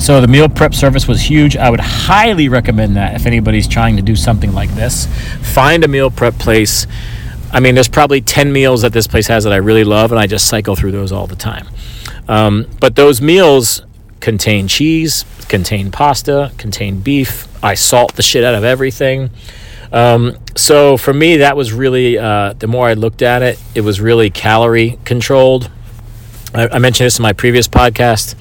So 0.00 0.22
the 0.22 0.28
meal 0.28 0.48
prep 0.48 0.72
service 0.72 1.06
was 1.06 1.20
huge. 1.20 1.58
I 1.58 1.68
would 1.68 1.78
highly 1.78 2.48
recommend 2.48 2.96
that 2.96 3.14
if 3.14 3.26
anybody's 3.26 3.68
trying 3.68 3.96
to 3.96 4.02
do 4.02 4.16
something 4.16 4.54
like 4.54 4.70
this. 4.70 5.06
Find 5.42 5.84
a 5.84 5.88
meal 5.88 6.10
prep 6.10 6.38
place. 6.38 6.86
I 7.52 7.60
mean, 7.60 7.74
there's 7.74 7.86
probably 7.86 8.22
10 8.22 8.50
meals 8.50 8.80
that 8.80 8.94
this 8.94 9.06
place 9.06 9.26
has 9.26 9.44
that 9.44 9.52
I 9.52 9.56
really 9.56 9.84
love, 9.84 10.10
and 10.10 10.18
I 10.18 10.26
just 10.26 10.48
cycle 10.48 10.74
through 10.74 10.92
those 10.92 11.12
all 11.12 11.26
the 11.26 11.36
time. 11.36 11.68
Um, 12.28 12.66
but 12.80 12.96
those 12.96 13.20
meals 13.20 13.82
contain 14.20 14.68
cheese, 14.68 15.26
contain 15.48 15.90
pasta, 15.90 16.50
contain 16.56 17.00
beef. 17.00 17.46
I 17.62 17.74
salt 17.74 18.14
the 18.14 18.22
shit 18.22 18.42
out 18.42 18.54
of 18.54 18.64
everything. 18.64 19.28
Um, 19.92 20.38
so 20.56 20.96
for 20.96 21.12
me, 21.12 21.36
that 21.36 21.58
was 21.58 21.74
really, 21.74 22.16
uh, 22.16 22.54
the 22.54 22.68
more 22.68 22.88
I 22.88 22.94
looked 22.94 23.20
at 23.20 23.42
it, 23.42 23.58
it 23.74 23.82
was 23.82 24.00
really 24.00 24.30
calorie 24.30 24.98
controlled. 25.04 25.70
I, 26.54 26.68
I 26.68 26.78
mentioned 26.78 27.04
this 27.04 27.18
in 27.18 27.22
my 27.22 27.34
previous 27.34 27.68
podcast. 27.68 28.34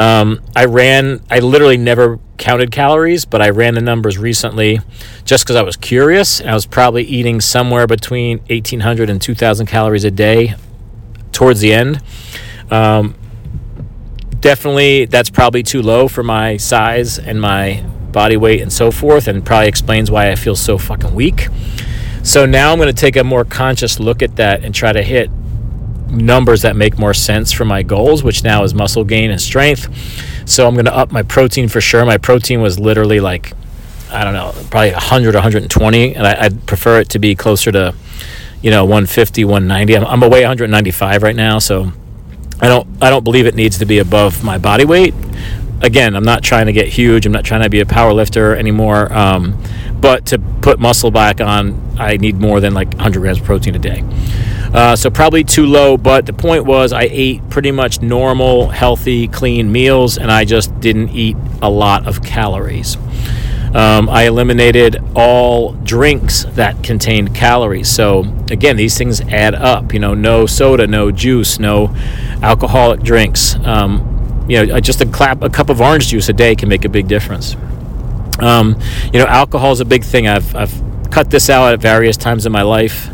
Um, 0.00 0.40
I 0.56 0.64
ran, 0.64 1.22
I 1.30 1.40
literally 1.40 1.76
never 1.76 2.18
counted 2.38 2.72
calories, 2.72 3.26
but 3.26 3.42
I 3.42 3.50
ran 3.50 3.74
the 3.74 3.82
numbers 3.82 4.16
recently 4.16 4.80
just 5.26 5.44
because 5.44 5.56
I 5.56 5.62
was 5.62 5.76
curious. 5.76 6.40
I 6.40 6.54
was 6.54 6.64
probably 6.64 7.02
eating 7.02 7.38
somewhere 7.42 7.86
between 7.86 8.38
1,800 8.48 9.10
and 9.10 9.20
2,000 9.20 9.66
calories 9.66 10.04
a 10.04 10.10
day 10.10 10.54
towards 11.32 11.60
the 11.60 11.74
end. 11.74 12.02
Um, 12.70 13.14
definitely, 14.40 15.04
that's 15.04 15.28
probably 15.28 15.62
too 15.62 15.82
low 15.82 16.08
for 16.08 16.22
my 16.22 16.56
size 16.56 17.18
and 17.18 17.38
my 17.38 17.84
body 18.10 18.38
weight 18.38 18.62
and 18.62 18.72
so 18.72 18.90
forth, 18.90 19.28
and 19.28 19.44
probably 19.44 19.68
explains 19.68 20.10
why 20.10 20.30
I 20.30 20.34
feel 20.34 20.56
so 20.56 20.78
fucking 20.78 21.14
weak. 21.14 21.48
So 22.22 22.46
now 22.46 22.72
I'm 22.72 22.78
going 22.78 22.88
to 22.88 22.98
take 22.98 23.16
a 23.16 23.24
more 23.24 23.44
conscious 23.44 24.00
look 24.00 24.22
at 24.22 24.36
that 24.36 24.64
and 24.64 24.74
try 24.74 24.94
to 24.94 25.02
hit 25.02 25.30
numbers 26.10 26.62
that 26.62 26.76
make 26.76 26.98
more 26.98 27.14
sense 27.14 27.52
for 27.52 27.64
my 27.64 27.82
goals, 27.82 28.22
which 28.22 28.42
now 28.44 28.64
is 28.64 28.74
muscle 28.74 29.04
gain 29.04 29.30
and 29.30 29.40
strength. 29.40 29.88
So 30.48 30.66
I'm 30.66 30.74
going 30.74 30.86
to 30.86 30.96
up 30.96 31.12
my 31.12 31.22
protein 31.22 31.68
for 31.68 31.80
sure. 31.80 32.04
My 32.04 32.18
protein 32.18 32.60
was 32.60 32.78
literally 32.78 33.20
like, 33.20 33.52
I 34.10 34.24
don't 34.24 34.34
know, 34.34 34.52
probably 34.70 34.92
100, 34.92 35.34
120, 35.34 36.14
and 36.16 36.26
I, 36.26 36.48
would 36.48 36.66
prefer 36.66 37.00
it 37.00 37.08
to 37.10 37.18
be 37.18 37.34
closer 37.34 37.70
to, 37.70 37.94
you 38.62 38.70
know 38.70 38.84
150, 38.84 39.44
190. 39.44 39.96
I'm, 39.96 40.04
I'm 40.04 40.22
away 40.22 40.40
195 40.42 41.22
right 41.22 41.36
now, 41.36 41.58
so 41.58 41.92
I 42.60 42.68
don't 42.68 42.86
I 43.02 43.10
don't 43.10 43.24
believe 43.24 43.46
it 43.46 43.54
needs 43.54 43.78
to 43.78 43.86
be 43.86 43.98
above 43.98 44.44
my 44.44 44.58
body 44.58 44.84
weight. 44.84 45.14
Again, 45.82 46.14
I'm 46.14 46.24
not 46.24 46.42
trying 46.42 46.66
to 46.66 46.72
get 46.72 46.88
huge. 46.88 47.24
I'm 47.24 47.32
not 47.32 47.44
trying 47.44 47.62
to 47.62 47.70
be 47.70 47.80
a 47.80 47.86
power 47.86 48.12
lifter 48.12 48.54
anymore. 48.54 49.10
Um, 49.12 49.62
but 49.98 50.26
to 50.26 50.38
put 50.38 50.78
muscle 50.78 51.10
back 51.10 51.40
on, 51.40 51.96
I 51.98 52.18
need 52.18 52.36
more 52.36 52.60
than 52.60 52.74
like 52.74 52.88
100 52.88 53.20
grams 53.20 53.38
of 53.38 53.44
protein 53.44 53.74
a 53.74 53.78
day. 53.78 54.04
Uh, 54.72 54.94
so 54.94 55.10
probably 55.10 55.44
too 55.44 55.66
low. 55.66 55.96
But 55.96 56.26
the 56.26 56.32
point 56.32 56.64
was, 56.64 56.92
I 56.92 57.08
ate 57.10 57.48
pretty 57.50 57.72
much 57.72 58.00
normal, 58.00 58.68
healthy, 58.68 59.28
clean 59.28 59.72
meals, 59.72 60.18
and 60.18 60.30
I 60.30 60.44
just 60.44 60.78
didn't 60.80 61.10
eat 61.10 61.36
a 61.62 61.70
lot 61.70 62.06
of 62.06 62.22
calories. 62.22 62.96
Um, 63.74 64.08
I 64.08 64.24
eliminated 64.24 65.00
all 65.14 65.74
drinks 65.74 66.44
that 66.54 66.82
contained 66.82 67.36
calories. 67.36 67.88
So 67.88 68.20
again, 68.50 68.76
these 68.76 68.98
things 68.98 69.20
add 69.20 69.54
up. 69.54 69.92
You 69.92 70.00
know, 70.00 70.14
no 70.14 70.46
soda, 70.46 70.88
no 70.88 71.12
juice, 71.12 71.60
no 71.60 71.94
alcoholic 72.42 73.00
drinks. 73.00 73.54
Um, 73.64 74.46
you 74.48 74.66
know, 74.66 74.80
just 74.80 75.00
a, 75.00 75.06
clap, 75.06 75.42
a 75.42 75.50
cup 75.50 75.68
of 75.68 75.80
orange 75.80 76.08
juice 76.08 76.28
a 76.28 76.32
day 76.32 76.56
can 76.56 76.68
make 76.68 76.84
a 76.84 76.88
big 76.88 77.06
difference. 77.06 77.54
Um, 78.40 78.80
you 79.12 79.20
know, 79.20 79.26
alcohol 79.26 79.70
is 79.70 79.80
a 79.80 79.84
big 79.84 80.02
thing. 80.02 80.26
I've, 80.26 80.56
I've 80.56 80.82
cut 81.10 81.30
this 81.30 81.48
out 81.48 81.72
at 81.72 81.80
various 81.80 82.16
times 82.16 82.46
in 82.46 82.52
my 82.52 82.62
life. 82.62 83.08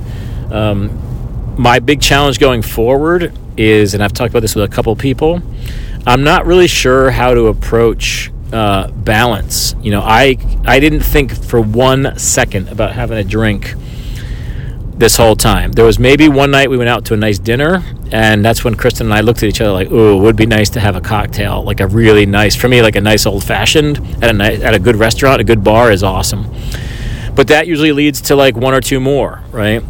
Um, 0.51 1.03
my 1.59 1.79
big 1.79 2.01
challenge 2.01 2.39
going 2.39 2.63
forward 2.63 3.33
is, 3.57 3.95
and 3.95 4.03
I've 4.03 4.13
talked 4.13 4.31
about 4.31 4.41
this 4.41 4.55
with 4.55 4.71
a 4.71 4.75
couple 4.75 4.95
people, 4.97 5.41
I'm 6.07 6.23
not 6.23 6.47
really 6.47 6.67
sure 6.69 7.11
how 7.11 7.35
to 7.35 7.47
approach 7.47 8.31
uh, 8.53 8.89
balance. 8.91 9.75
You 9.83 9.91
know, 9.91 10.03
I 10.03 10.37
I 10.65 10.79
didn't 10.79 11.01
think 11.01 11.33
for 11.33 11.61
one 11.61 12.17
second 12.19 12.69
about 12.69 12.93
having 12.93 13.19
a 13.19 13.25
drink 13.25 13.75
this 14.95 15.17
whole 15.17 15.37
time. 15.37 15.73
There 15.73 15.85
was 15.85 15.99
maybe 15.99 16.29
one 16.29 16.51
night 16.51 16.71
we 16.71 16.77
went 16.77 16.89
out 16.89 17.05
to 17.07 17.15
a 17.15 17.17
nice 17.17 17.39
dinner, 17.39 17.83
and 18.13 18.45
that's 18.45 18.65
when 18.65 18.77
Kristen 18.77 19.09
and 19.09 19.15
I 19.15 19.21
looked 19.21 19.43
at 19.43 19.49
each 19.49 19.61
other 19.61 19.73
like, 19.73 19.91
"Ooh, 19.91 20.19
it 20.19 20.21
would 20.21 20.37
be 20.37 20.47
nice 20.47 20.71
to 20.71 20.81
have 20.81 20.97
a 20.97 21.01
cocktail, 21.01 21.65
like 21.65 21.81
a 21.81 21.87
really 21.87 22.25
nice 22.25 22.55
for 22.55 22.69
me, 22.69 22.83
like 22.83 22.97
a 22.97 23.01
nice 23.01 23.27
old 23.27 23.43
fashioned 23.43 23.99
at 24.23 24.31
a 24.31 24.33
nice, 24.33 24.61
at 24.63 24.75
a 24.75 24.79
good 24.79 24.97
restaurant, 24.97 25.41
a 25.41 25.45
good 25.45 25.65
bar 25.65 25.91
is 25.91 26.03
awesome." 26.03 26.47
But 27.35 27.49
that 27.49 27.67
usually 27.67 27.93
leads 27.93 28.21
to 28.23 28.37
like 28.37 28.57
one 28.57 28.73
or 28.73 28.81
two 28.81 29.01
more, 29.01 29.43
right? 29.51 29.83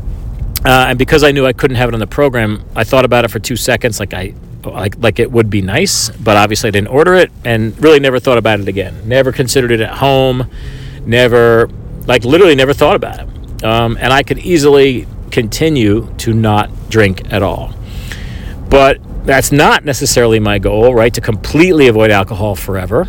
Uh, 0.64 0.86
and 0.88 0.98
because 0.98 1.22
I 1.22 1.32
knew 1.32 1.46
I 1.46 1.52
couldn't 1.52 1.76
have 1.76 1.88
it 1.88 1.94
on 1.94 2.00
the 2.00 2.06
program, 2.06 2.64
I 2.75 2.84
thought 2.84 3.04
about 3.04 3.25
it 3.25 3.28
for 3.28 3.38
two 3.38 3.56
seconds, 3.56 4.00
like 4.00 4.14
I 4.14 4.34
like 4.64 4.96
like 4.98 5.18
it 5.18 5.30
would 5.30 5.48
be 5.48 5.62
nice, 5.62 6.10
but 6.10 6.36
obviously 6.36 6.68
I 6.68 6.70
didn't 6.72 6.88
order 6.88 7.14
it 7.14 7.30
and 7.44 7.80
really 7.80 8.00
never 8.00 8.18
thought 8.18 8.38
about 8.38 8.60
it 8.60 8.68
again. 8.68 9.00
Never 9.04 9.32
considered 9.32 9.70
it 9.70 9.80
at 9.80 9.94
home. 9.94 10.50
Never 11.04 11.68
like 12.06 12.25
literally 12.25 12.54
never 12.54 12.72
thought 12.72 12.96
about 12.96 13.20
it. 13.20 13.64
Um, 13.64 13.96
and 14.00 14.12
I 14.12 14.22
could 14.22 14.38
easily 14.38 15.06
continue 15.30 16.12
to 16.18 16.32
not 16.32 16.70
drink 16.88 17.32
at 17.32 17.42
all. 17.42 17.75
But 18.68 18.98
that's 19.26 19.52
not 19.52 19.84
necessarily 19.84 20.40
my 20.40 20.58
goal, 20.58 20.94
right? 20.94 21.12
To 21.14 21.20
completely 21.20 21.88
avoid 21.88 22.10
alcohol 22.10 22.54
forever. 22.54 23.06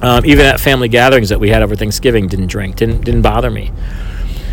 Um, 0.00 0.26
even 0.26 0.44
at 0.46 0.60
family 0.60 0.88
gatherings 0.88 1.28
that 1.28 1.38
we 1.38 1.48
had 1.50 1.62
over 1.62 1.76
Thanksgiving, 1.76 2.26
didn't 2.26 2.48
drink, 2.48 2.76
didn't 2.76 3.04
didn't 3.04 3.22
bother 3.22 3.50
me. 3.50 3.70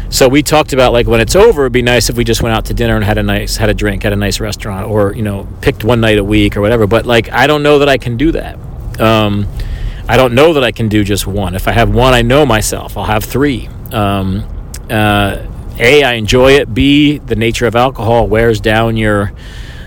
So 0.09 0.27
we 0.27 0.41
talked 0.41 0.73
about 0.73 0.91
like 0.91 1.05
when 1.07 1.19
it's 1.19 1.35
over, 1.35 1.63
it'd 1.63 1.73
be 1.73 1.81
nice 1.81 2.09
if 2.09 2.17
we 2.17 2.23
just 2.23 2.41
went 2.41 2.55
out 2.55 2.65
to 2.65 2.73
dinner 2.73 2.95
and 2.95 3.05
had 3.05 3.17
a 3.17 3.23
nice 3.23 3.57
had 3.57 3.69
a 3.69 3.73
drink 3.73 4.05
at 4.05 4.13
a 4.13 4.15
nice 4.15 4.39
restaurant, 4.39 4.87
or 4.87 5.13
you 5.13 5.21
know 5.21 5.47
picked 5.61 5.83
one 5.83 6.01
night 6.01 6.17
a 6.17 6.23
week 6.23 6.57
or 6.57 6.61
whatever. 6.61 6.87
But 6.87 7.05
like 7.05 7.31
I 7.31 7.45
don't 7.45 7.61
know 7.61 7.79
that 7.79 7.89
I 7.89 7.97
can 7.97 8.17
do 8.17 8.31
that. 8.31 8.57
Um, 8.99 9.47
I 10.07 10.17
don't 10.17 10.33
know 10.33 10.53
that 10.53 10.63
I 10.63 10.71
can 10.71 10.89
do 10.89 11.03
just 11.03 11.27
one. 11.27 11.53
If 11.53 11.67
I 11.67 11.71
have 11.71 11.93
one, 11.93 12.15
I 12.15 12.23
know 12.23 12.43
myself. 12.43 12.97
I'll 12.97 13.05
have 13.05 13.23
three. 13.23 13.67
Um, 13.91 14.43
uh, 14.89 15.45
a, 15.77 16.03
I 16.03 16.13
enjoy 16.13 16.53
it. 16.53 16.73
B, 16.73 17.19
the 17.19 17.35
nature 17.35 17.67
of 17.67 17.75
alcohol 17.75 18.27
wears 18.27 18.59
down 18.59 18.97
your, 18.97 19.31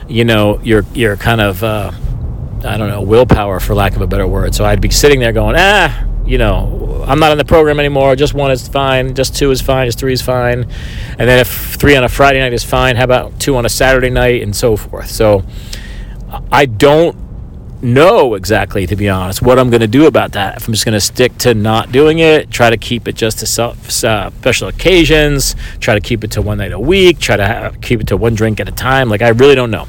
you 0.08 0.24
know, 0.24 0.60
your 0.60 0.84
your 0.94 1.16
kind 1.16 1.40
of 1.40 1.64
uh, 1.64 1.90
I 2.64 2.76
don't 2.76 2.88
know 2.88 3.02
willpower, 3.02 3.58
for 3.58 3.74
lack 3.74 3.96
of 3.96 4.02
a 4.02 4.06
better 4.06 4.26
word. 4.26 4.54
So 4.54 4.64
I'd 4.64 4.80
be 4.80 4.90
sitting 4.90 5.18
there 5.18 5.32
going, 5.32 5.56
ah, 5.58 6.06
you 6.24 6.38
know, 6.38 6.81
I'm 7.02 7.18
not 7.18 7.32
in 7.32 7.38
the 7.38 7.44
program 7.44 7.78
anymore. 7.78 8.16
Just 8.16 8.34
one 8.34 8.50
is 8.50 8.66
fine. 8.68 9.14
Just 9.14 9.36
two 9.36 9.50
is 9.50 9.60
fine. 9.60 9.86
Just 9.88 9.98
three 9.98 10.12
is 10.12 10.22
fine. 10.22 10.62
And 10.62 11.28
then 11.28 11.38
if 11.38 11.74
three 11.74 11.96
on 11.96 12.04
a 12.04 12.08
Friday 12.08 12.40
night 12.40 12.52
is 12.52 12.64
fine, 12.64 12.96
how 12.96 13.04
about 13.04 13.38
two 13.40 13.56
on 13.56 13.66
a 13.66 13.68
Saturday 13.68 14.10
night 14.10 14.42
and 14.42 14.54
so 14.54 14.76
forth? 14.76 15.10
So 15.10 15.44
I 16.50 16.66
don't 16.66 17.16
know 17.82 18.34
exactly, 18.34 18.86
to 18.86 18.94
be 18.94 19.08
honest, 19.08 19.42
what 19.42 19.58
I'm 19.58 19.68
going 19.68 19.80
to 19.80 19.88
do 19.88 20.06
about 20.06 20.32
that. 20.32 20.56
If 20.56 20.68
I'm 20.68 20.72
just 20.72 20.84
going 20.84 20.94
to 20.94 21.00
stick 21.00 21.36
to 21.38 21.54
not 21.54 21.90
doing 21.90 22.20
it, 22.20 22.50
try 22.50 22.70
to 22.70 22.76
keep 22.76 23.08
it 23.08 23.16
just 23.16 23.40
to 23.40 23.46
self, 23.46 24.04
uh, 24.04 24.30
special 24.30 24.68
occasions, 24.68 25.56
try 25.80 25.94
to 25.94 26.00
keep 26.00 26.22
it 26.24 26.30
to 26.32 26.42
one 26.42 26.58
night 26.58 26.72
a 26.72 26.78
week, 26.78 27.18
try 27.18 27.36
to 27.36 27.44
have, 27.44 27.80
keep 27.80 28.00
it 28.00 28.06
to 28.08 28.16
one 28.16 28.34
drink 28.34 28.60
at 28.60 28.68
a 28.68 28.72
time. 28.72 29.08
Like, 29.08 29.22
I 29.22 29.30
really 29.30 29.56
don't 29.56 29.70
know. 29.70 29.86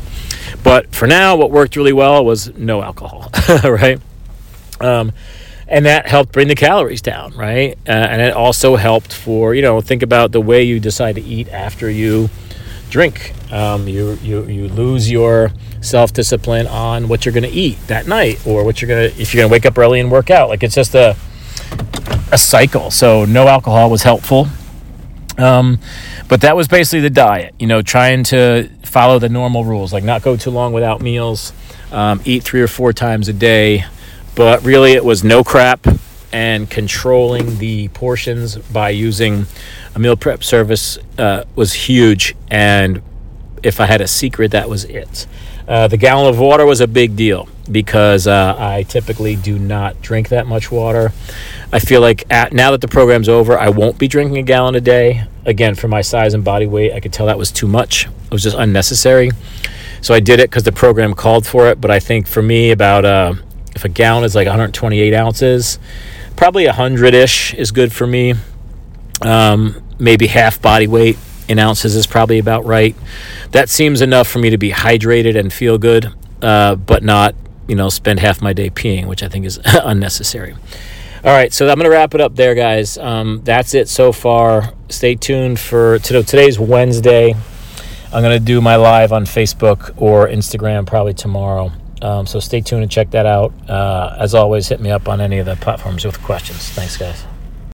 But 0.64 0.94
for 0.94 1.08
now, 1.08 1.36
what 1.36 1.52
worked 1.52 1.76
really 1.76 1.94
well 1.94 2.26
was 2.26 2.54
no 2.56 2.82
alcohol, 2.82 3.30
right? 3.64 4.00
Um, 4.80 5.12
and 5.68 5.86
that 5.86 6.08
helped 6.08 6.32
bring 6.32 6.48
the 6.48 6.56
calories 6.56 7.02
down, 7.02 7.34
right? 7.36 7.78
Uh, 7.88 7.92
and 7.92 8.22
it 8.22 8.34
also 8.34 8.76
helped 8.76 9.14
for 9.14 9.54
you 9.54 9.62
know 9.62 9.82
think 9.82 10.04
about 10.04 10.32
the 10.32 10.42
way 10.42 10.64
you 10.64 10.80
decide 10.80 11.16
to 11.16 11.22
eat 11.22 11.48
after 11.50 11.90
you 11.90 12.30
drink. 12.90 13.34
Um, 13.52 13.88
you 13.88 14.18
you 14.22 14.44
you 14.46 14.68
lose 14.68 15.10
your 15.10 15.52
self 15.82 16.14
discipline 16.14 16.68
on 16.68 17.08
what 17.08 17.26
you're 17.26 17.34
going 17.34 17.44
to 17.44 17.50
eat 17.50 17.78
that 17.88 18.08
night, 18.08 18.46
or 18.46 18.64
what 18.64 18.82
you're 18.82 18.90
gonna 18.90 19.14
if 19.22 19.34
you're 19.34 19.42
going 19.42 19.50
to 19.50 19.52
wake 19.52 19.66
up 19.66 19.78
early 19.78 20.00
and 20.00 20.12
work 20.12 20.30
out. 20.30 20.50
Like 20.50 20.64
it's 20.64 20.76
just 20.76 20.96
a 20.96 21.16
a 22.32 22.38
cycle. 22.38 22.92
So 22.92 23.26
no 23.26 23.48
alcohol 23.48 23.90
was 23.90 24.04
helpful. 24.04 24.48
Um, 25.38 25.80
but 26.28 26.42
that 26.42 26.56
was 26.56 26.68
basically 26.68 27.02
the 27.02 27.10
diet, 27.10 27.56
you 27.60 27.68
know, 27.68 27.82
trying 27.82 28.24
to 28.26 28.70
follow 28.84 29.20
the 29.20 29.30
normal 29.30 29.66
rules, 29.66 29.92
like 29.92 30.04
not 30.04 30.22
go 30.22 30.38
too 30.38 30.52
long 30.52 30.74
without 30.74 31.02
meals, 31.02 31.54
um, 31.92 32.22
eat 32.26 32.44
three 32.44 32.62
or 32.62 32.68
four 32.68 32.94
times 32.94 33.28
a 33.28 33.34
day, 33.34 33.86
but 34.36 34.64
really, 34.64 34.94
it 34.94 35.06
was 35.06 35.24
no 35.24 35.44
crap 35.44 35.86
and 36.32 36.70
controlling 36.70 37.60
the 37.60 37.88
portions 37.90 38.58
by 38.58 38.90
using 38.90 39.46
a 39.94 40.00
meal 40.00 40.18
prep 40.18 40.44
service 40.44 40.98
uh, 41.18 41.44
was 41.56 41.74
huge. 41.74 42.36
And 42.50 43.02
if 43.62 43.80
I 43.80 43.86
had 43.86 44.02
a 44.02 44.08
secret, 44.08 44.52
that 44.52 44.68
was 44.68 44.84
it. 44.86 45.28
Uh, 45.68 45.88
the 45.88 45.96
gallon 45.96 46.28
of 46.28 46.40
water 46.40 46.66
was 46.66 46.82
a 46.82 46.88
big 46.88 47.16
deal 47.16 47.48
because 47.72 48.28
uh, 48.28 48.56
I 48.58 48.84
typically 48.84 49.36
do 49.36 49.58
not 49.58 50.02
drink 50.02 50.30
that 50.30 50.46
much 50.46 50.72
water. 50.72 51.14
I 51.72 51.80
feel 51.80 52.02
like 52.02 52.26
at, 52.30 52.52
now 52.52 52.72
that 52.72 52.82
the 52.82 52.88
program's 52.88 53.30
over, 53.30 53.58
I 53.58 53.70
won't 53.70 53.98
be 53.98 54.08
drinking 54.08 54.38
a 54.38 54.44
gallon 54.44 54.76
a 54.76 54.82
day. 54.82 55.26
Again, 55.46 55.76
for 55.76 55.88
my 55.88 56.02
size 56.02 56.34
and 56.34 56.44
body 56.44 56.66
weight, 56.66 56.94
I 56.94 57.00
could 57.00 57.14
tell 57.14 57.28
that 57.28 57.38
was 57.38 57.52
too 57.52 57.68
much. 57.68 58.08
It 58.08 58.32
was 58.32 58.44
just 58.44 58.58
unnecessary. 58.58 59.32
So 60.02 60.14
I 60.14 60.20
did 60.20 60.40
it 60.40 60.50
because 60.50 60.64
the 60.64 60.74
program 60.74 61.14
called 61.14 61.48
for 61.48 61.70
it. 61.70 61.80
But 61.80 61.92
I 61.92 62.00
think 62.00 62.28
for 62.28 62.42
me, 62.42 62.72
about 62.72 63.06
uh, 63.06 63.36
a 63.86 63.90
gallon 63.90 64.24
is 64.24 64.36
like 64.36 64.48
128 64.48 65.14
ounces, 65.14 65.80
probably 66.36 66.66
100 66.66 67.14
ish 67.14 67.54
is 67.54 67.72
good 67.72 67.92
for 67.92 68.08
me. 68.08 68.36
Um, 69.22 69.82
maybe 70.00 70.28
half 70.28 70.62
body 70.62 70.88
weight 70.88 71.18
in 71.48 71.60
ounces 71.60 71.96
is 71.96 72.08
probably 72.08 72.40
about 72.40 72.66
right. 72.66 72.96
That 73.52 73.70
seems 73.70 74.02
enough 74.02 74.28
for 74.28 74.40
me 74.40 74.50
to 74.50 74.58
be 74.58 74.72
hydrated 74.72 75.38
and 75.38 75.52
feel 75.52 75.78
good, 75.78 76.12
uh, 76.42 76.76
but 76.76 77.04
not, 77.04 77.36
you 77.68 77.76
know, 77.76 77.90
spend 77.90 78.20
half 78.20 78.42
my 78.42 78.54
day 78.54 78.70
peeing, 78.70 79.08
which 79.08 79.24
I 79.24 79.30
think 79.30 79.46
is 79.46 79.60
unnecessary. 79.66 80.56
All 81.24 81.32
right, 81.32 81.54
so 81.54 81.70
I'm 81.70 81.76
going 81.76 81.86
to 81.86 81.90
wrap 81.90 82.14
it 82.16 82.22
up 82.22 82.36
there, 82.36 82.54
guys. 82.54 82.98
Um, 82.98 83.42
that's 83.46 83.74
it 83.74 83.88
so 83.88 84.12
far. 84.12 84.74
Stay 84.90 85.16
tuned 85.16 85.58
for 85.58 86.00
today's 86.00 86.60
Wednesday. 86.60 87.34
I'm 88.14 88.22
going 88.22 88.38
to 88.38 88.46
do 88.46 88.60
my 88.60 88.76
live 88.76 89.14
on 89.14 89.24
Facebook 89.26 89.94
or 89.96 90.28
Instagram 90.28 90.86
probably 90.86 91.14
tomorrow. 91.14 91.72
Um, 92.04 92.26
so 92.28 92.40
stay 92.40 92.62
tuned 92.62 92.84
and 92.84 92.92
check 92.92 93.12
that 93.12 93.26
out. 93.26 93.54
Uh, 93.70 94.16
as 94.20 94.36
always, 94.36 94.68
hit 94.68 94.82
me 94.82 94.92
up 94.92 95.08
on 95.08 95.22
any 95.22 95.40
of 95.40 95.46
the 95.46 95.56
platforms 95.56 96.04
with 96.06 96.22
questions. 96.22 96.70
Thanks, 96.70 96.98
guys. 96.98 97.24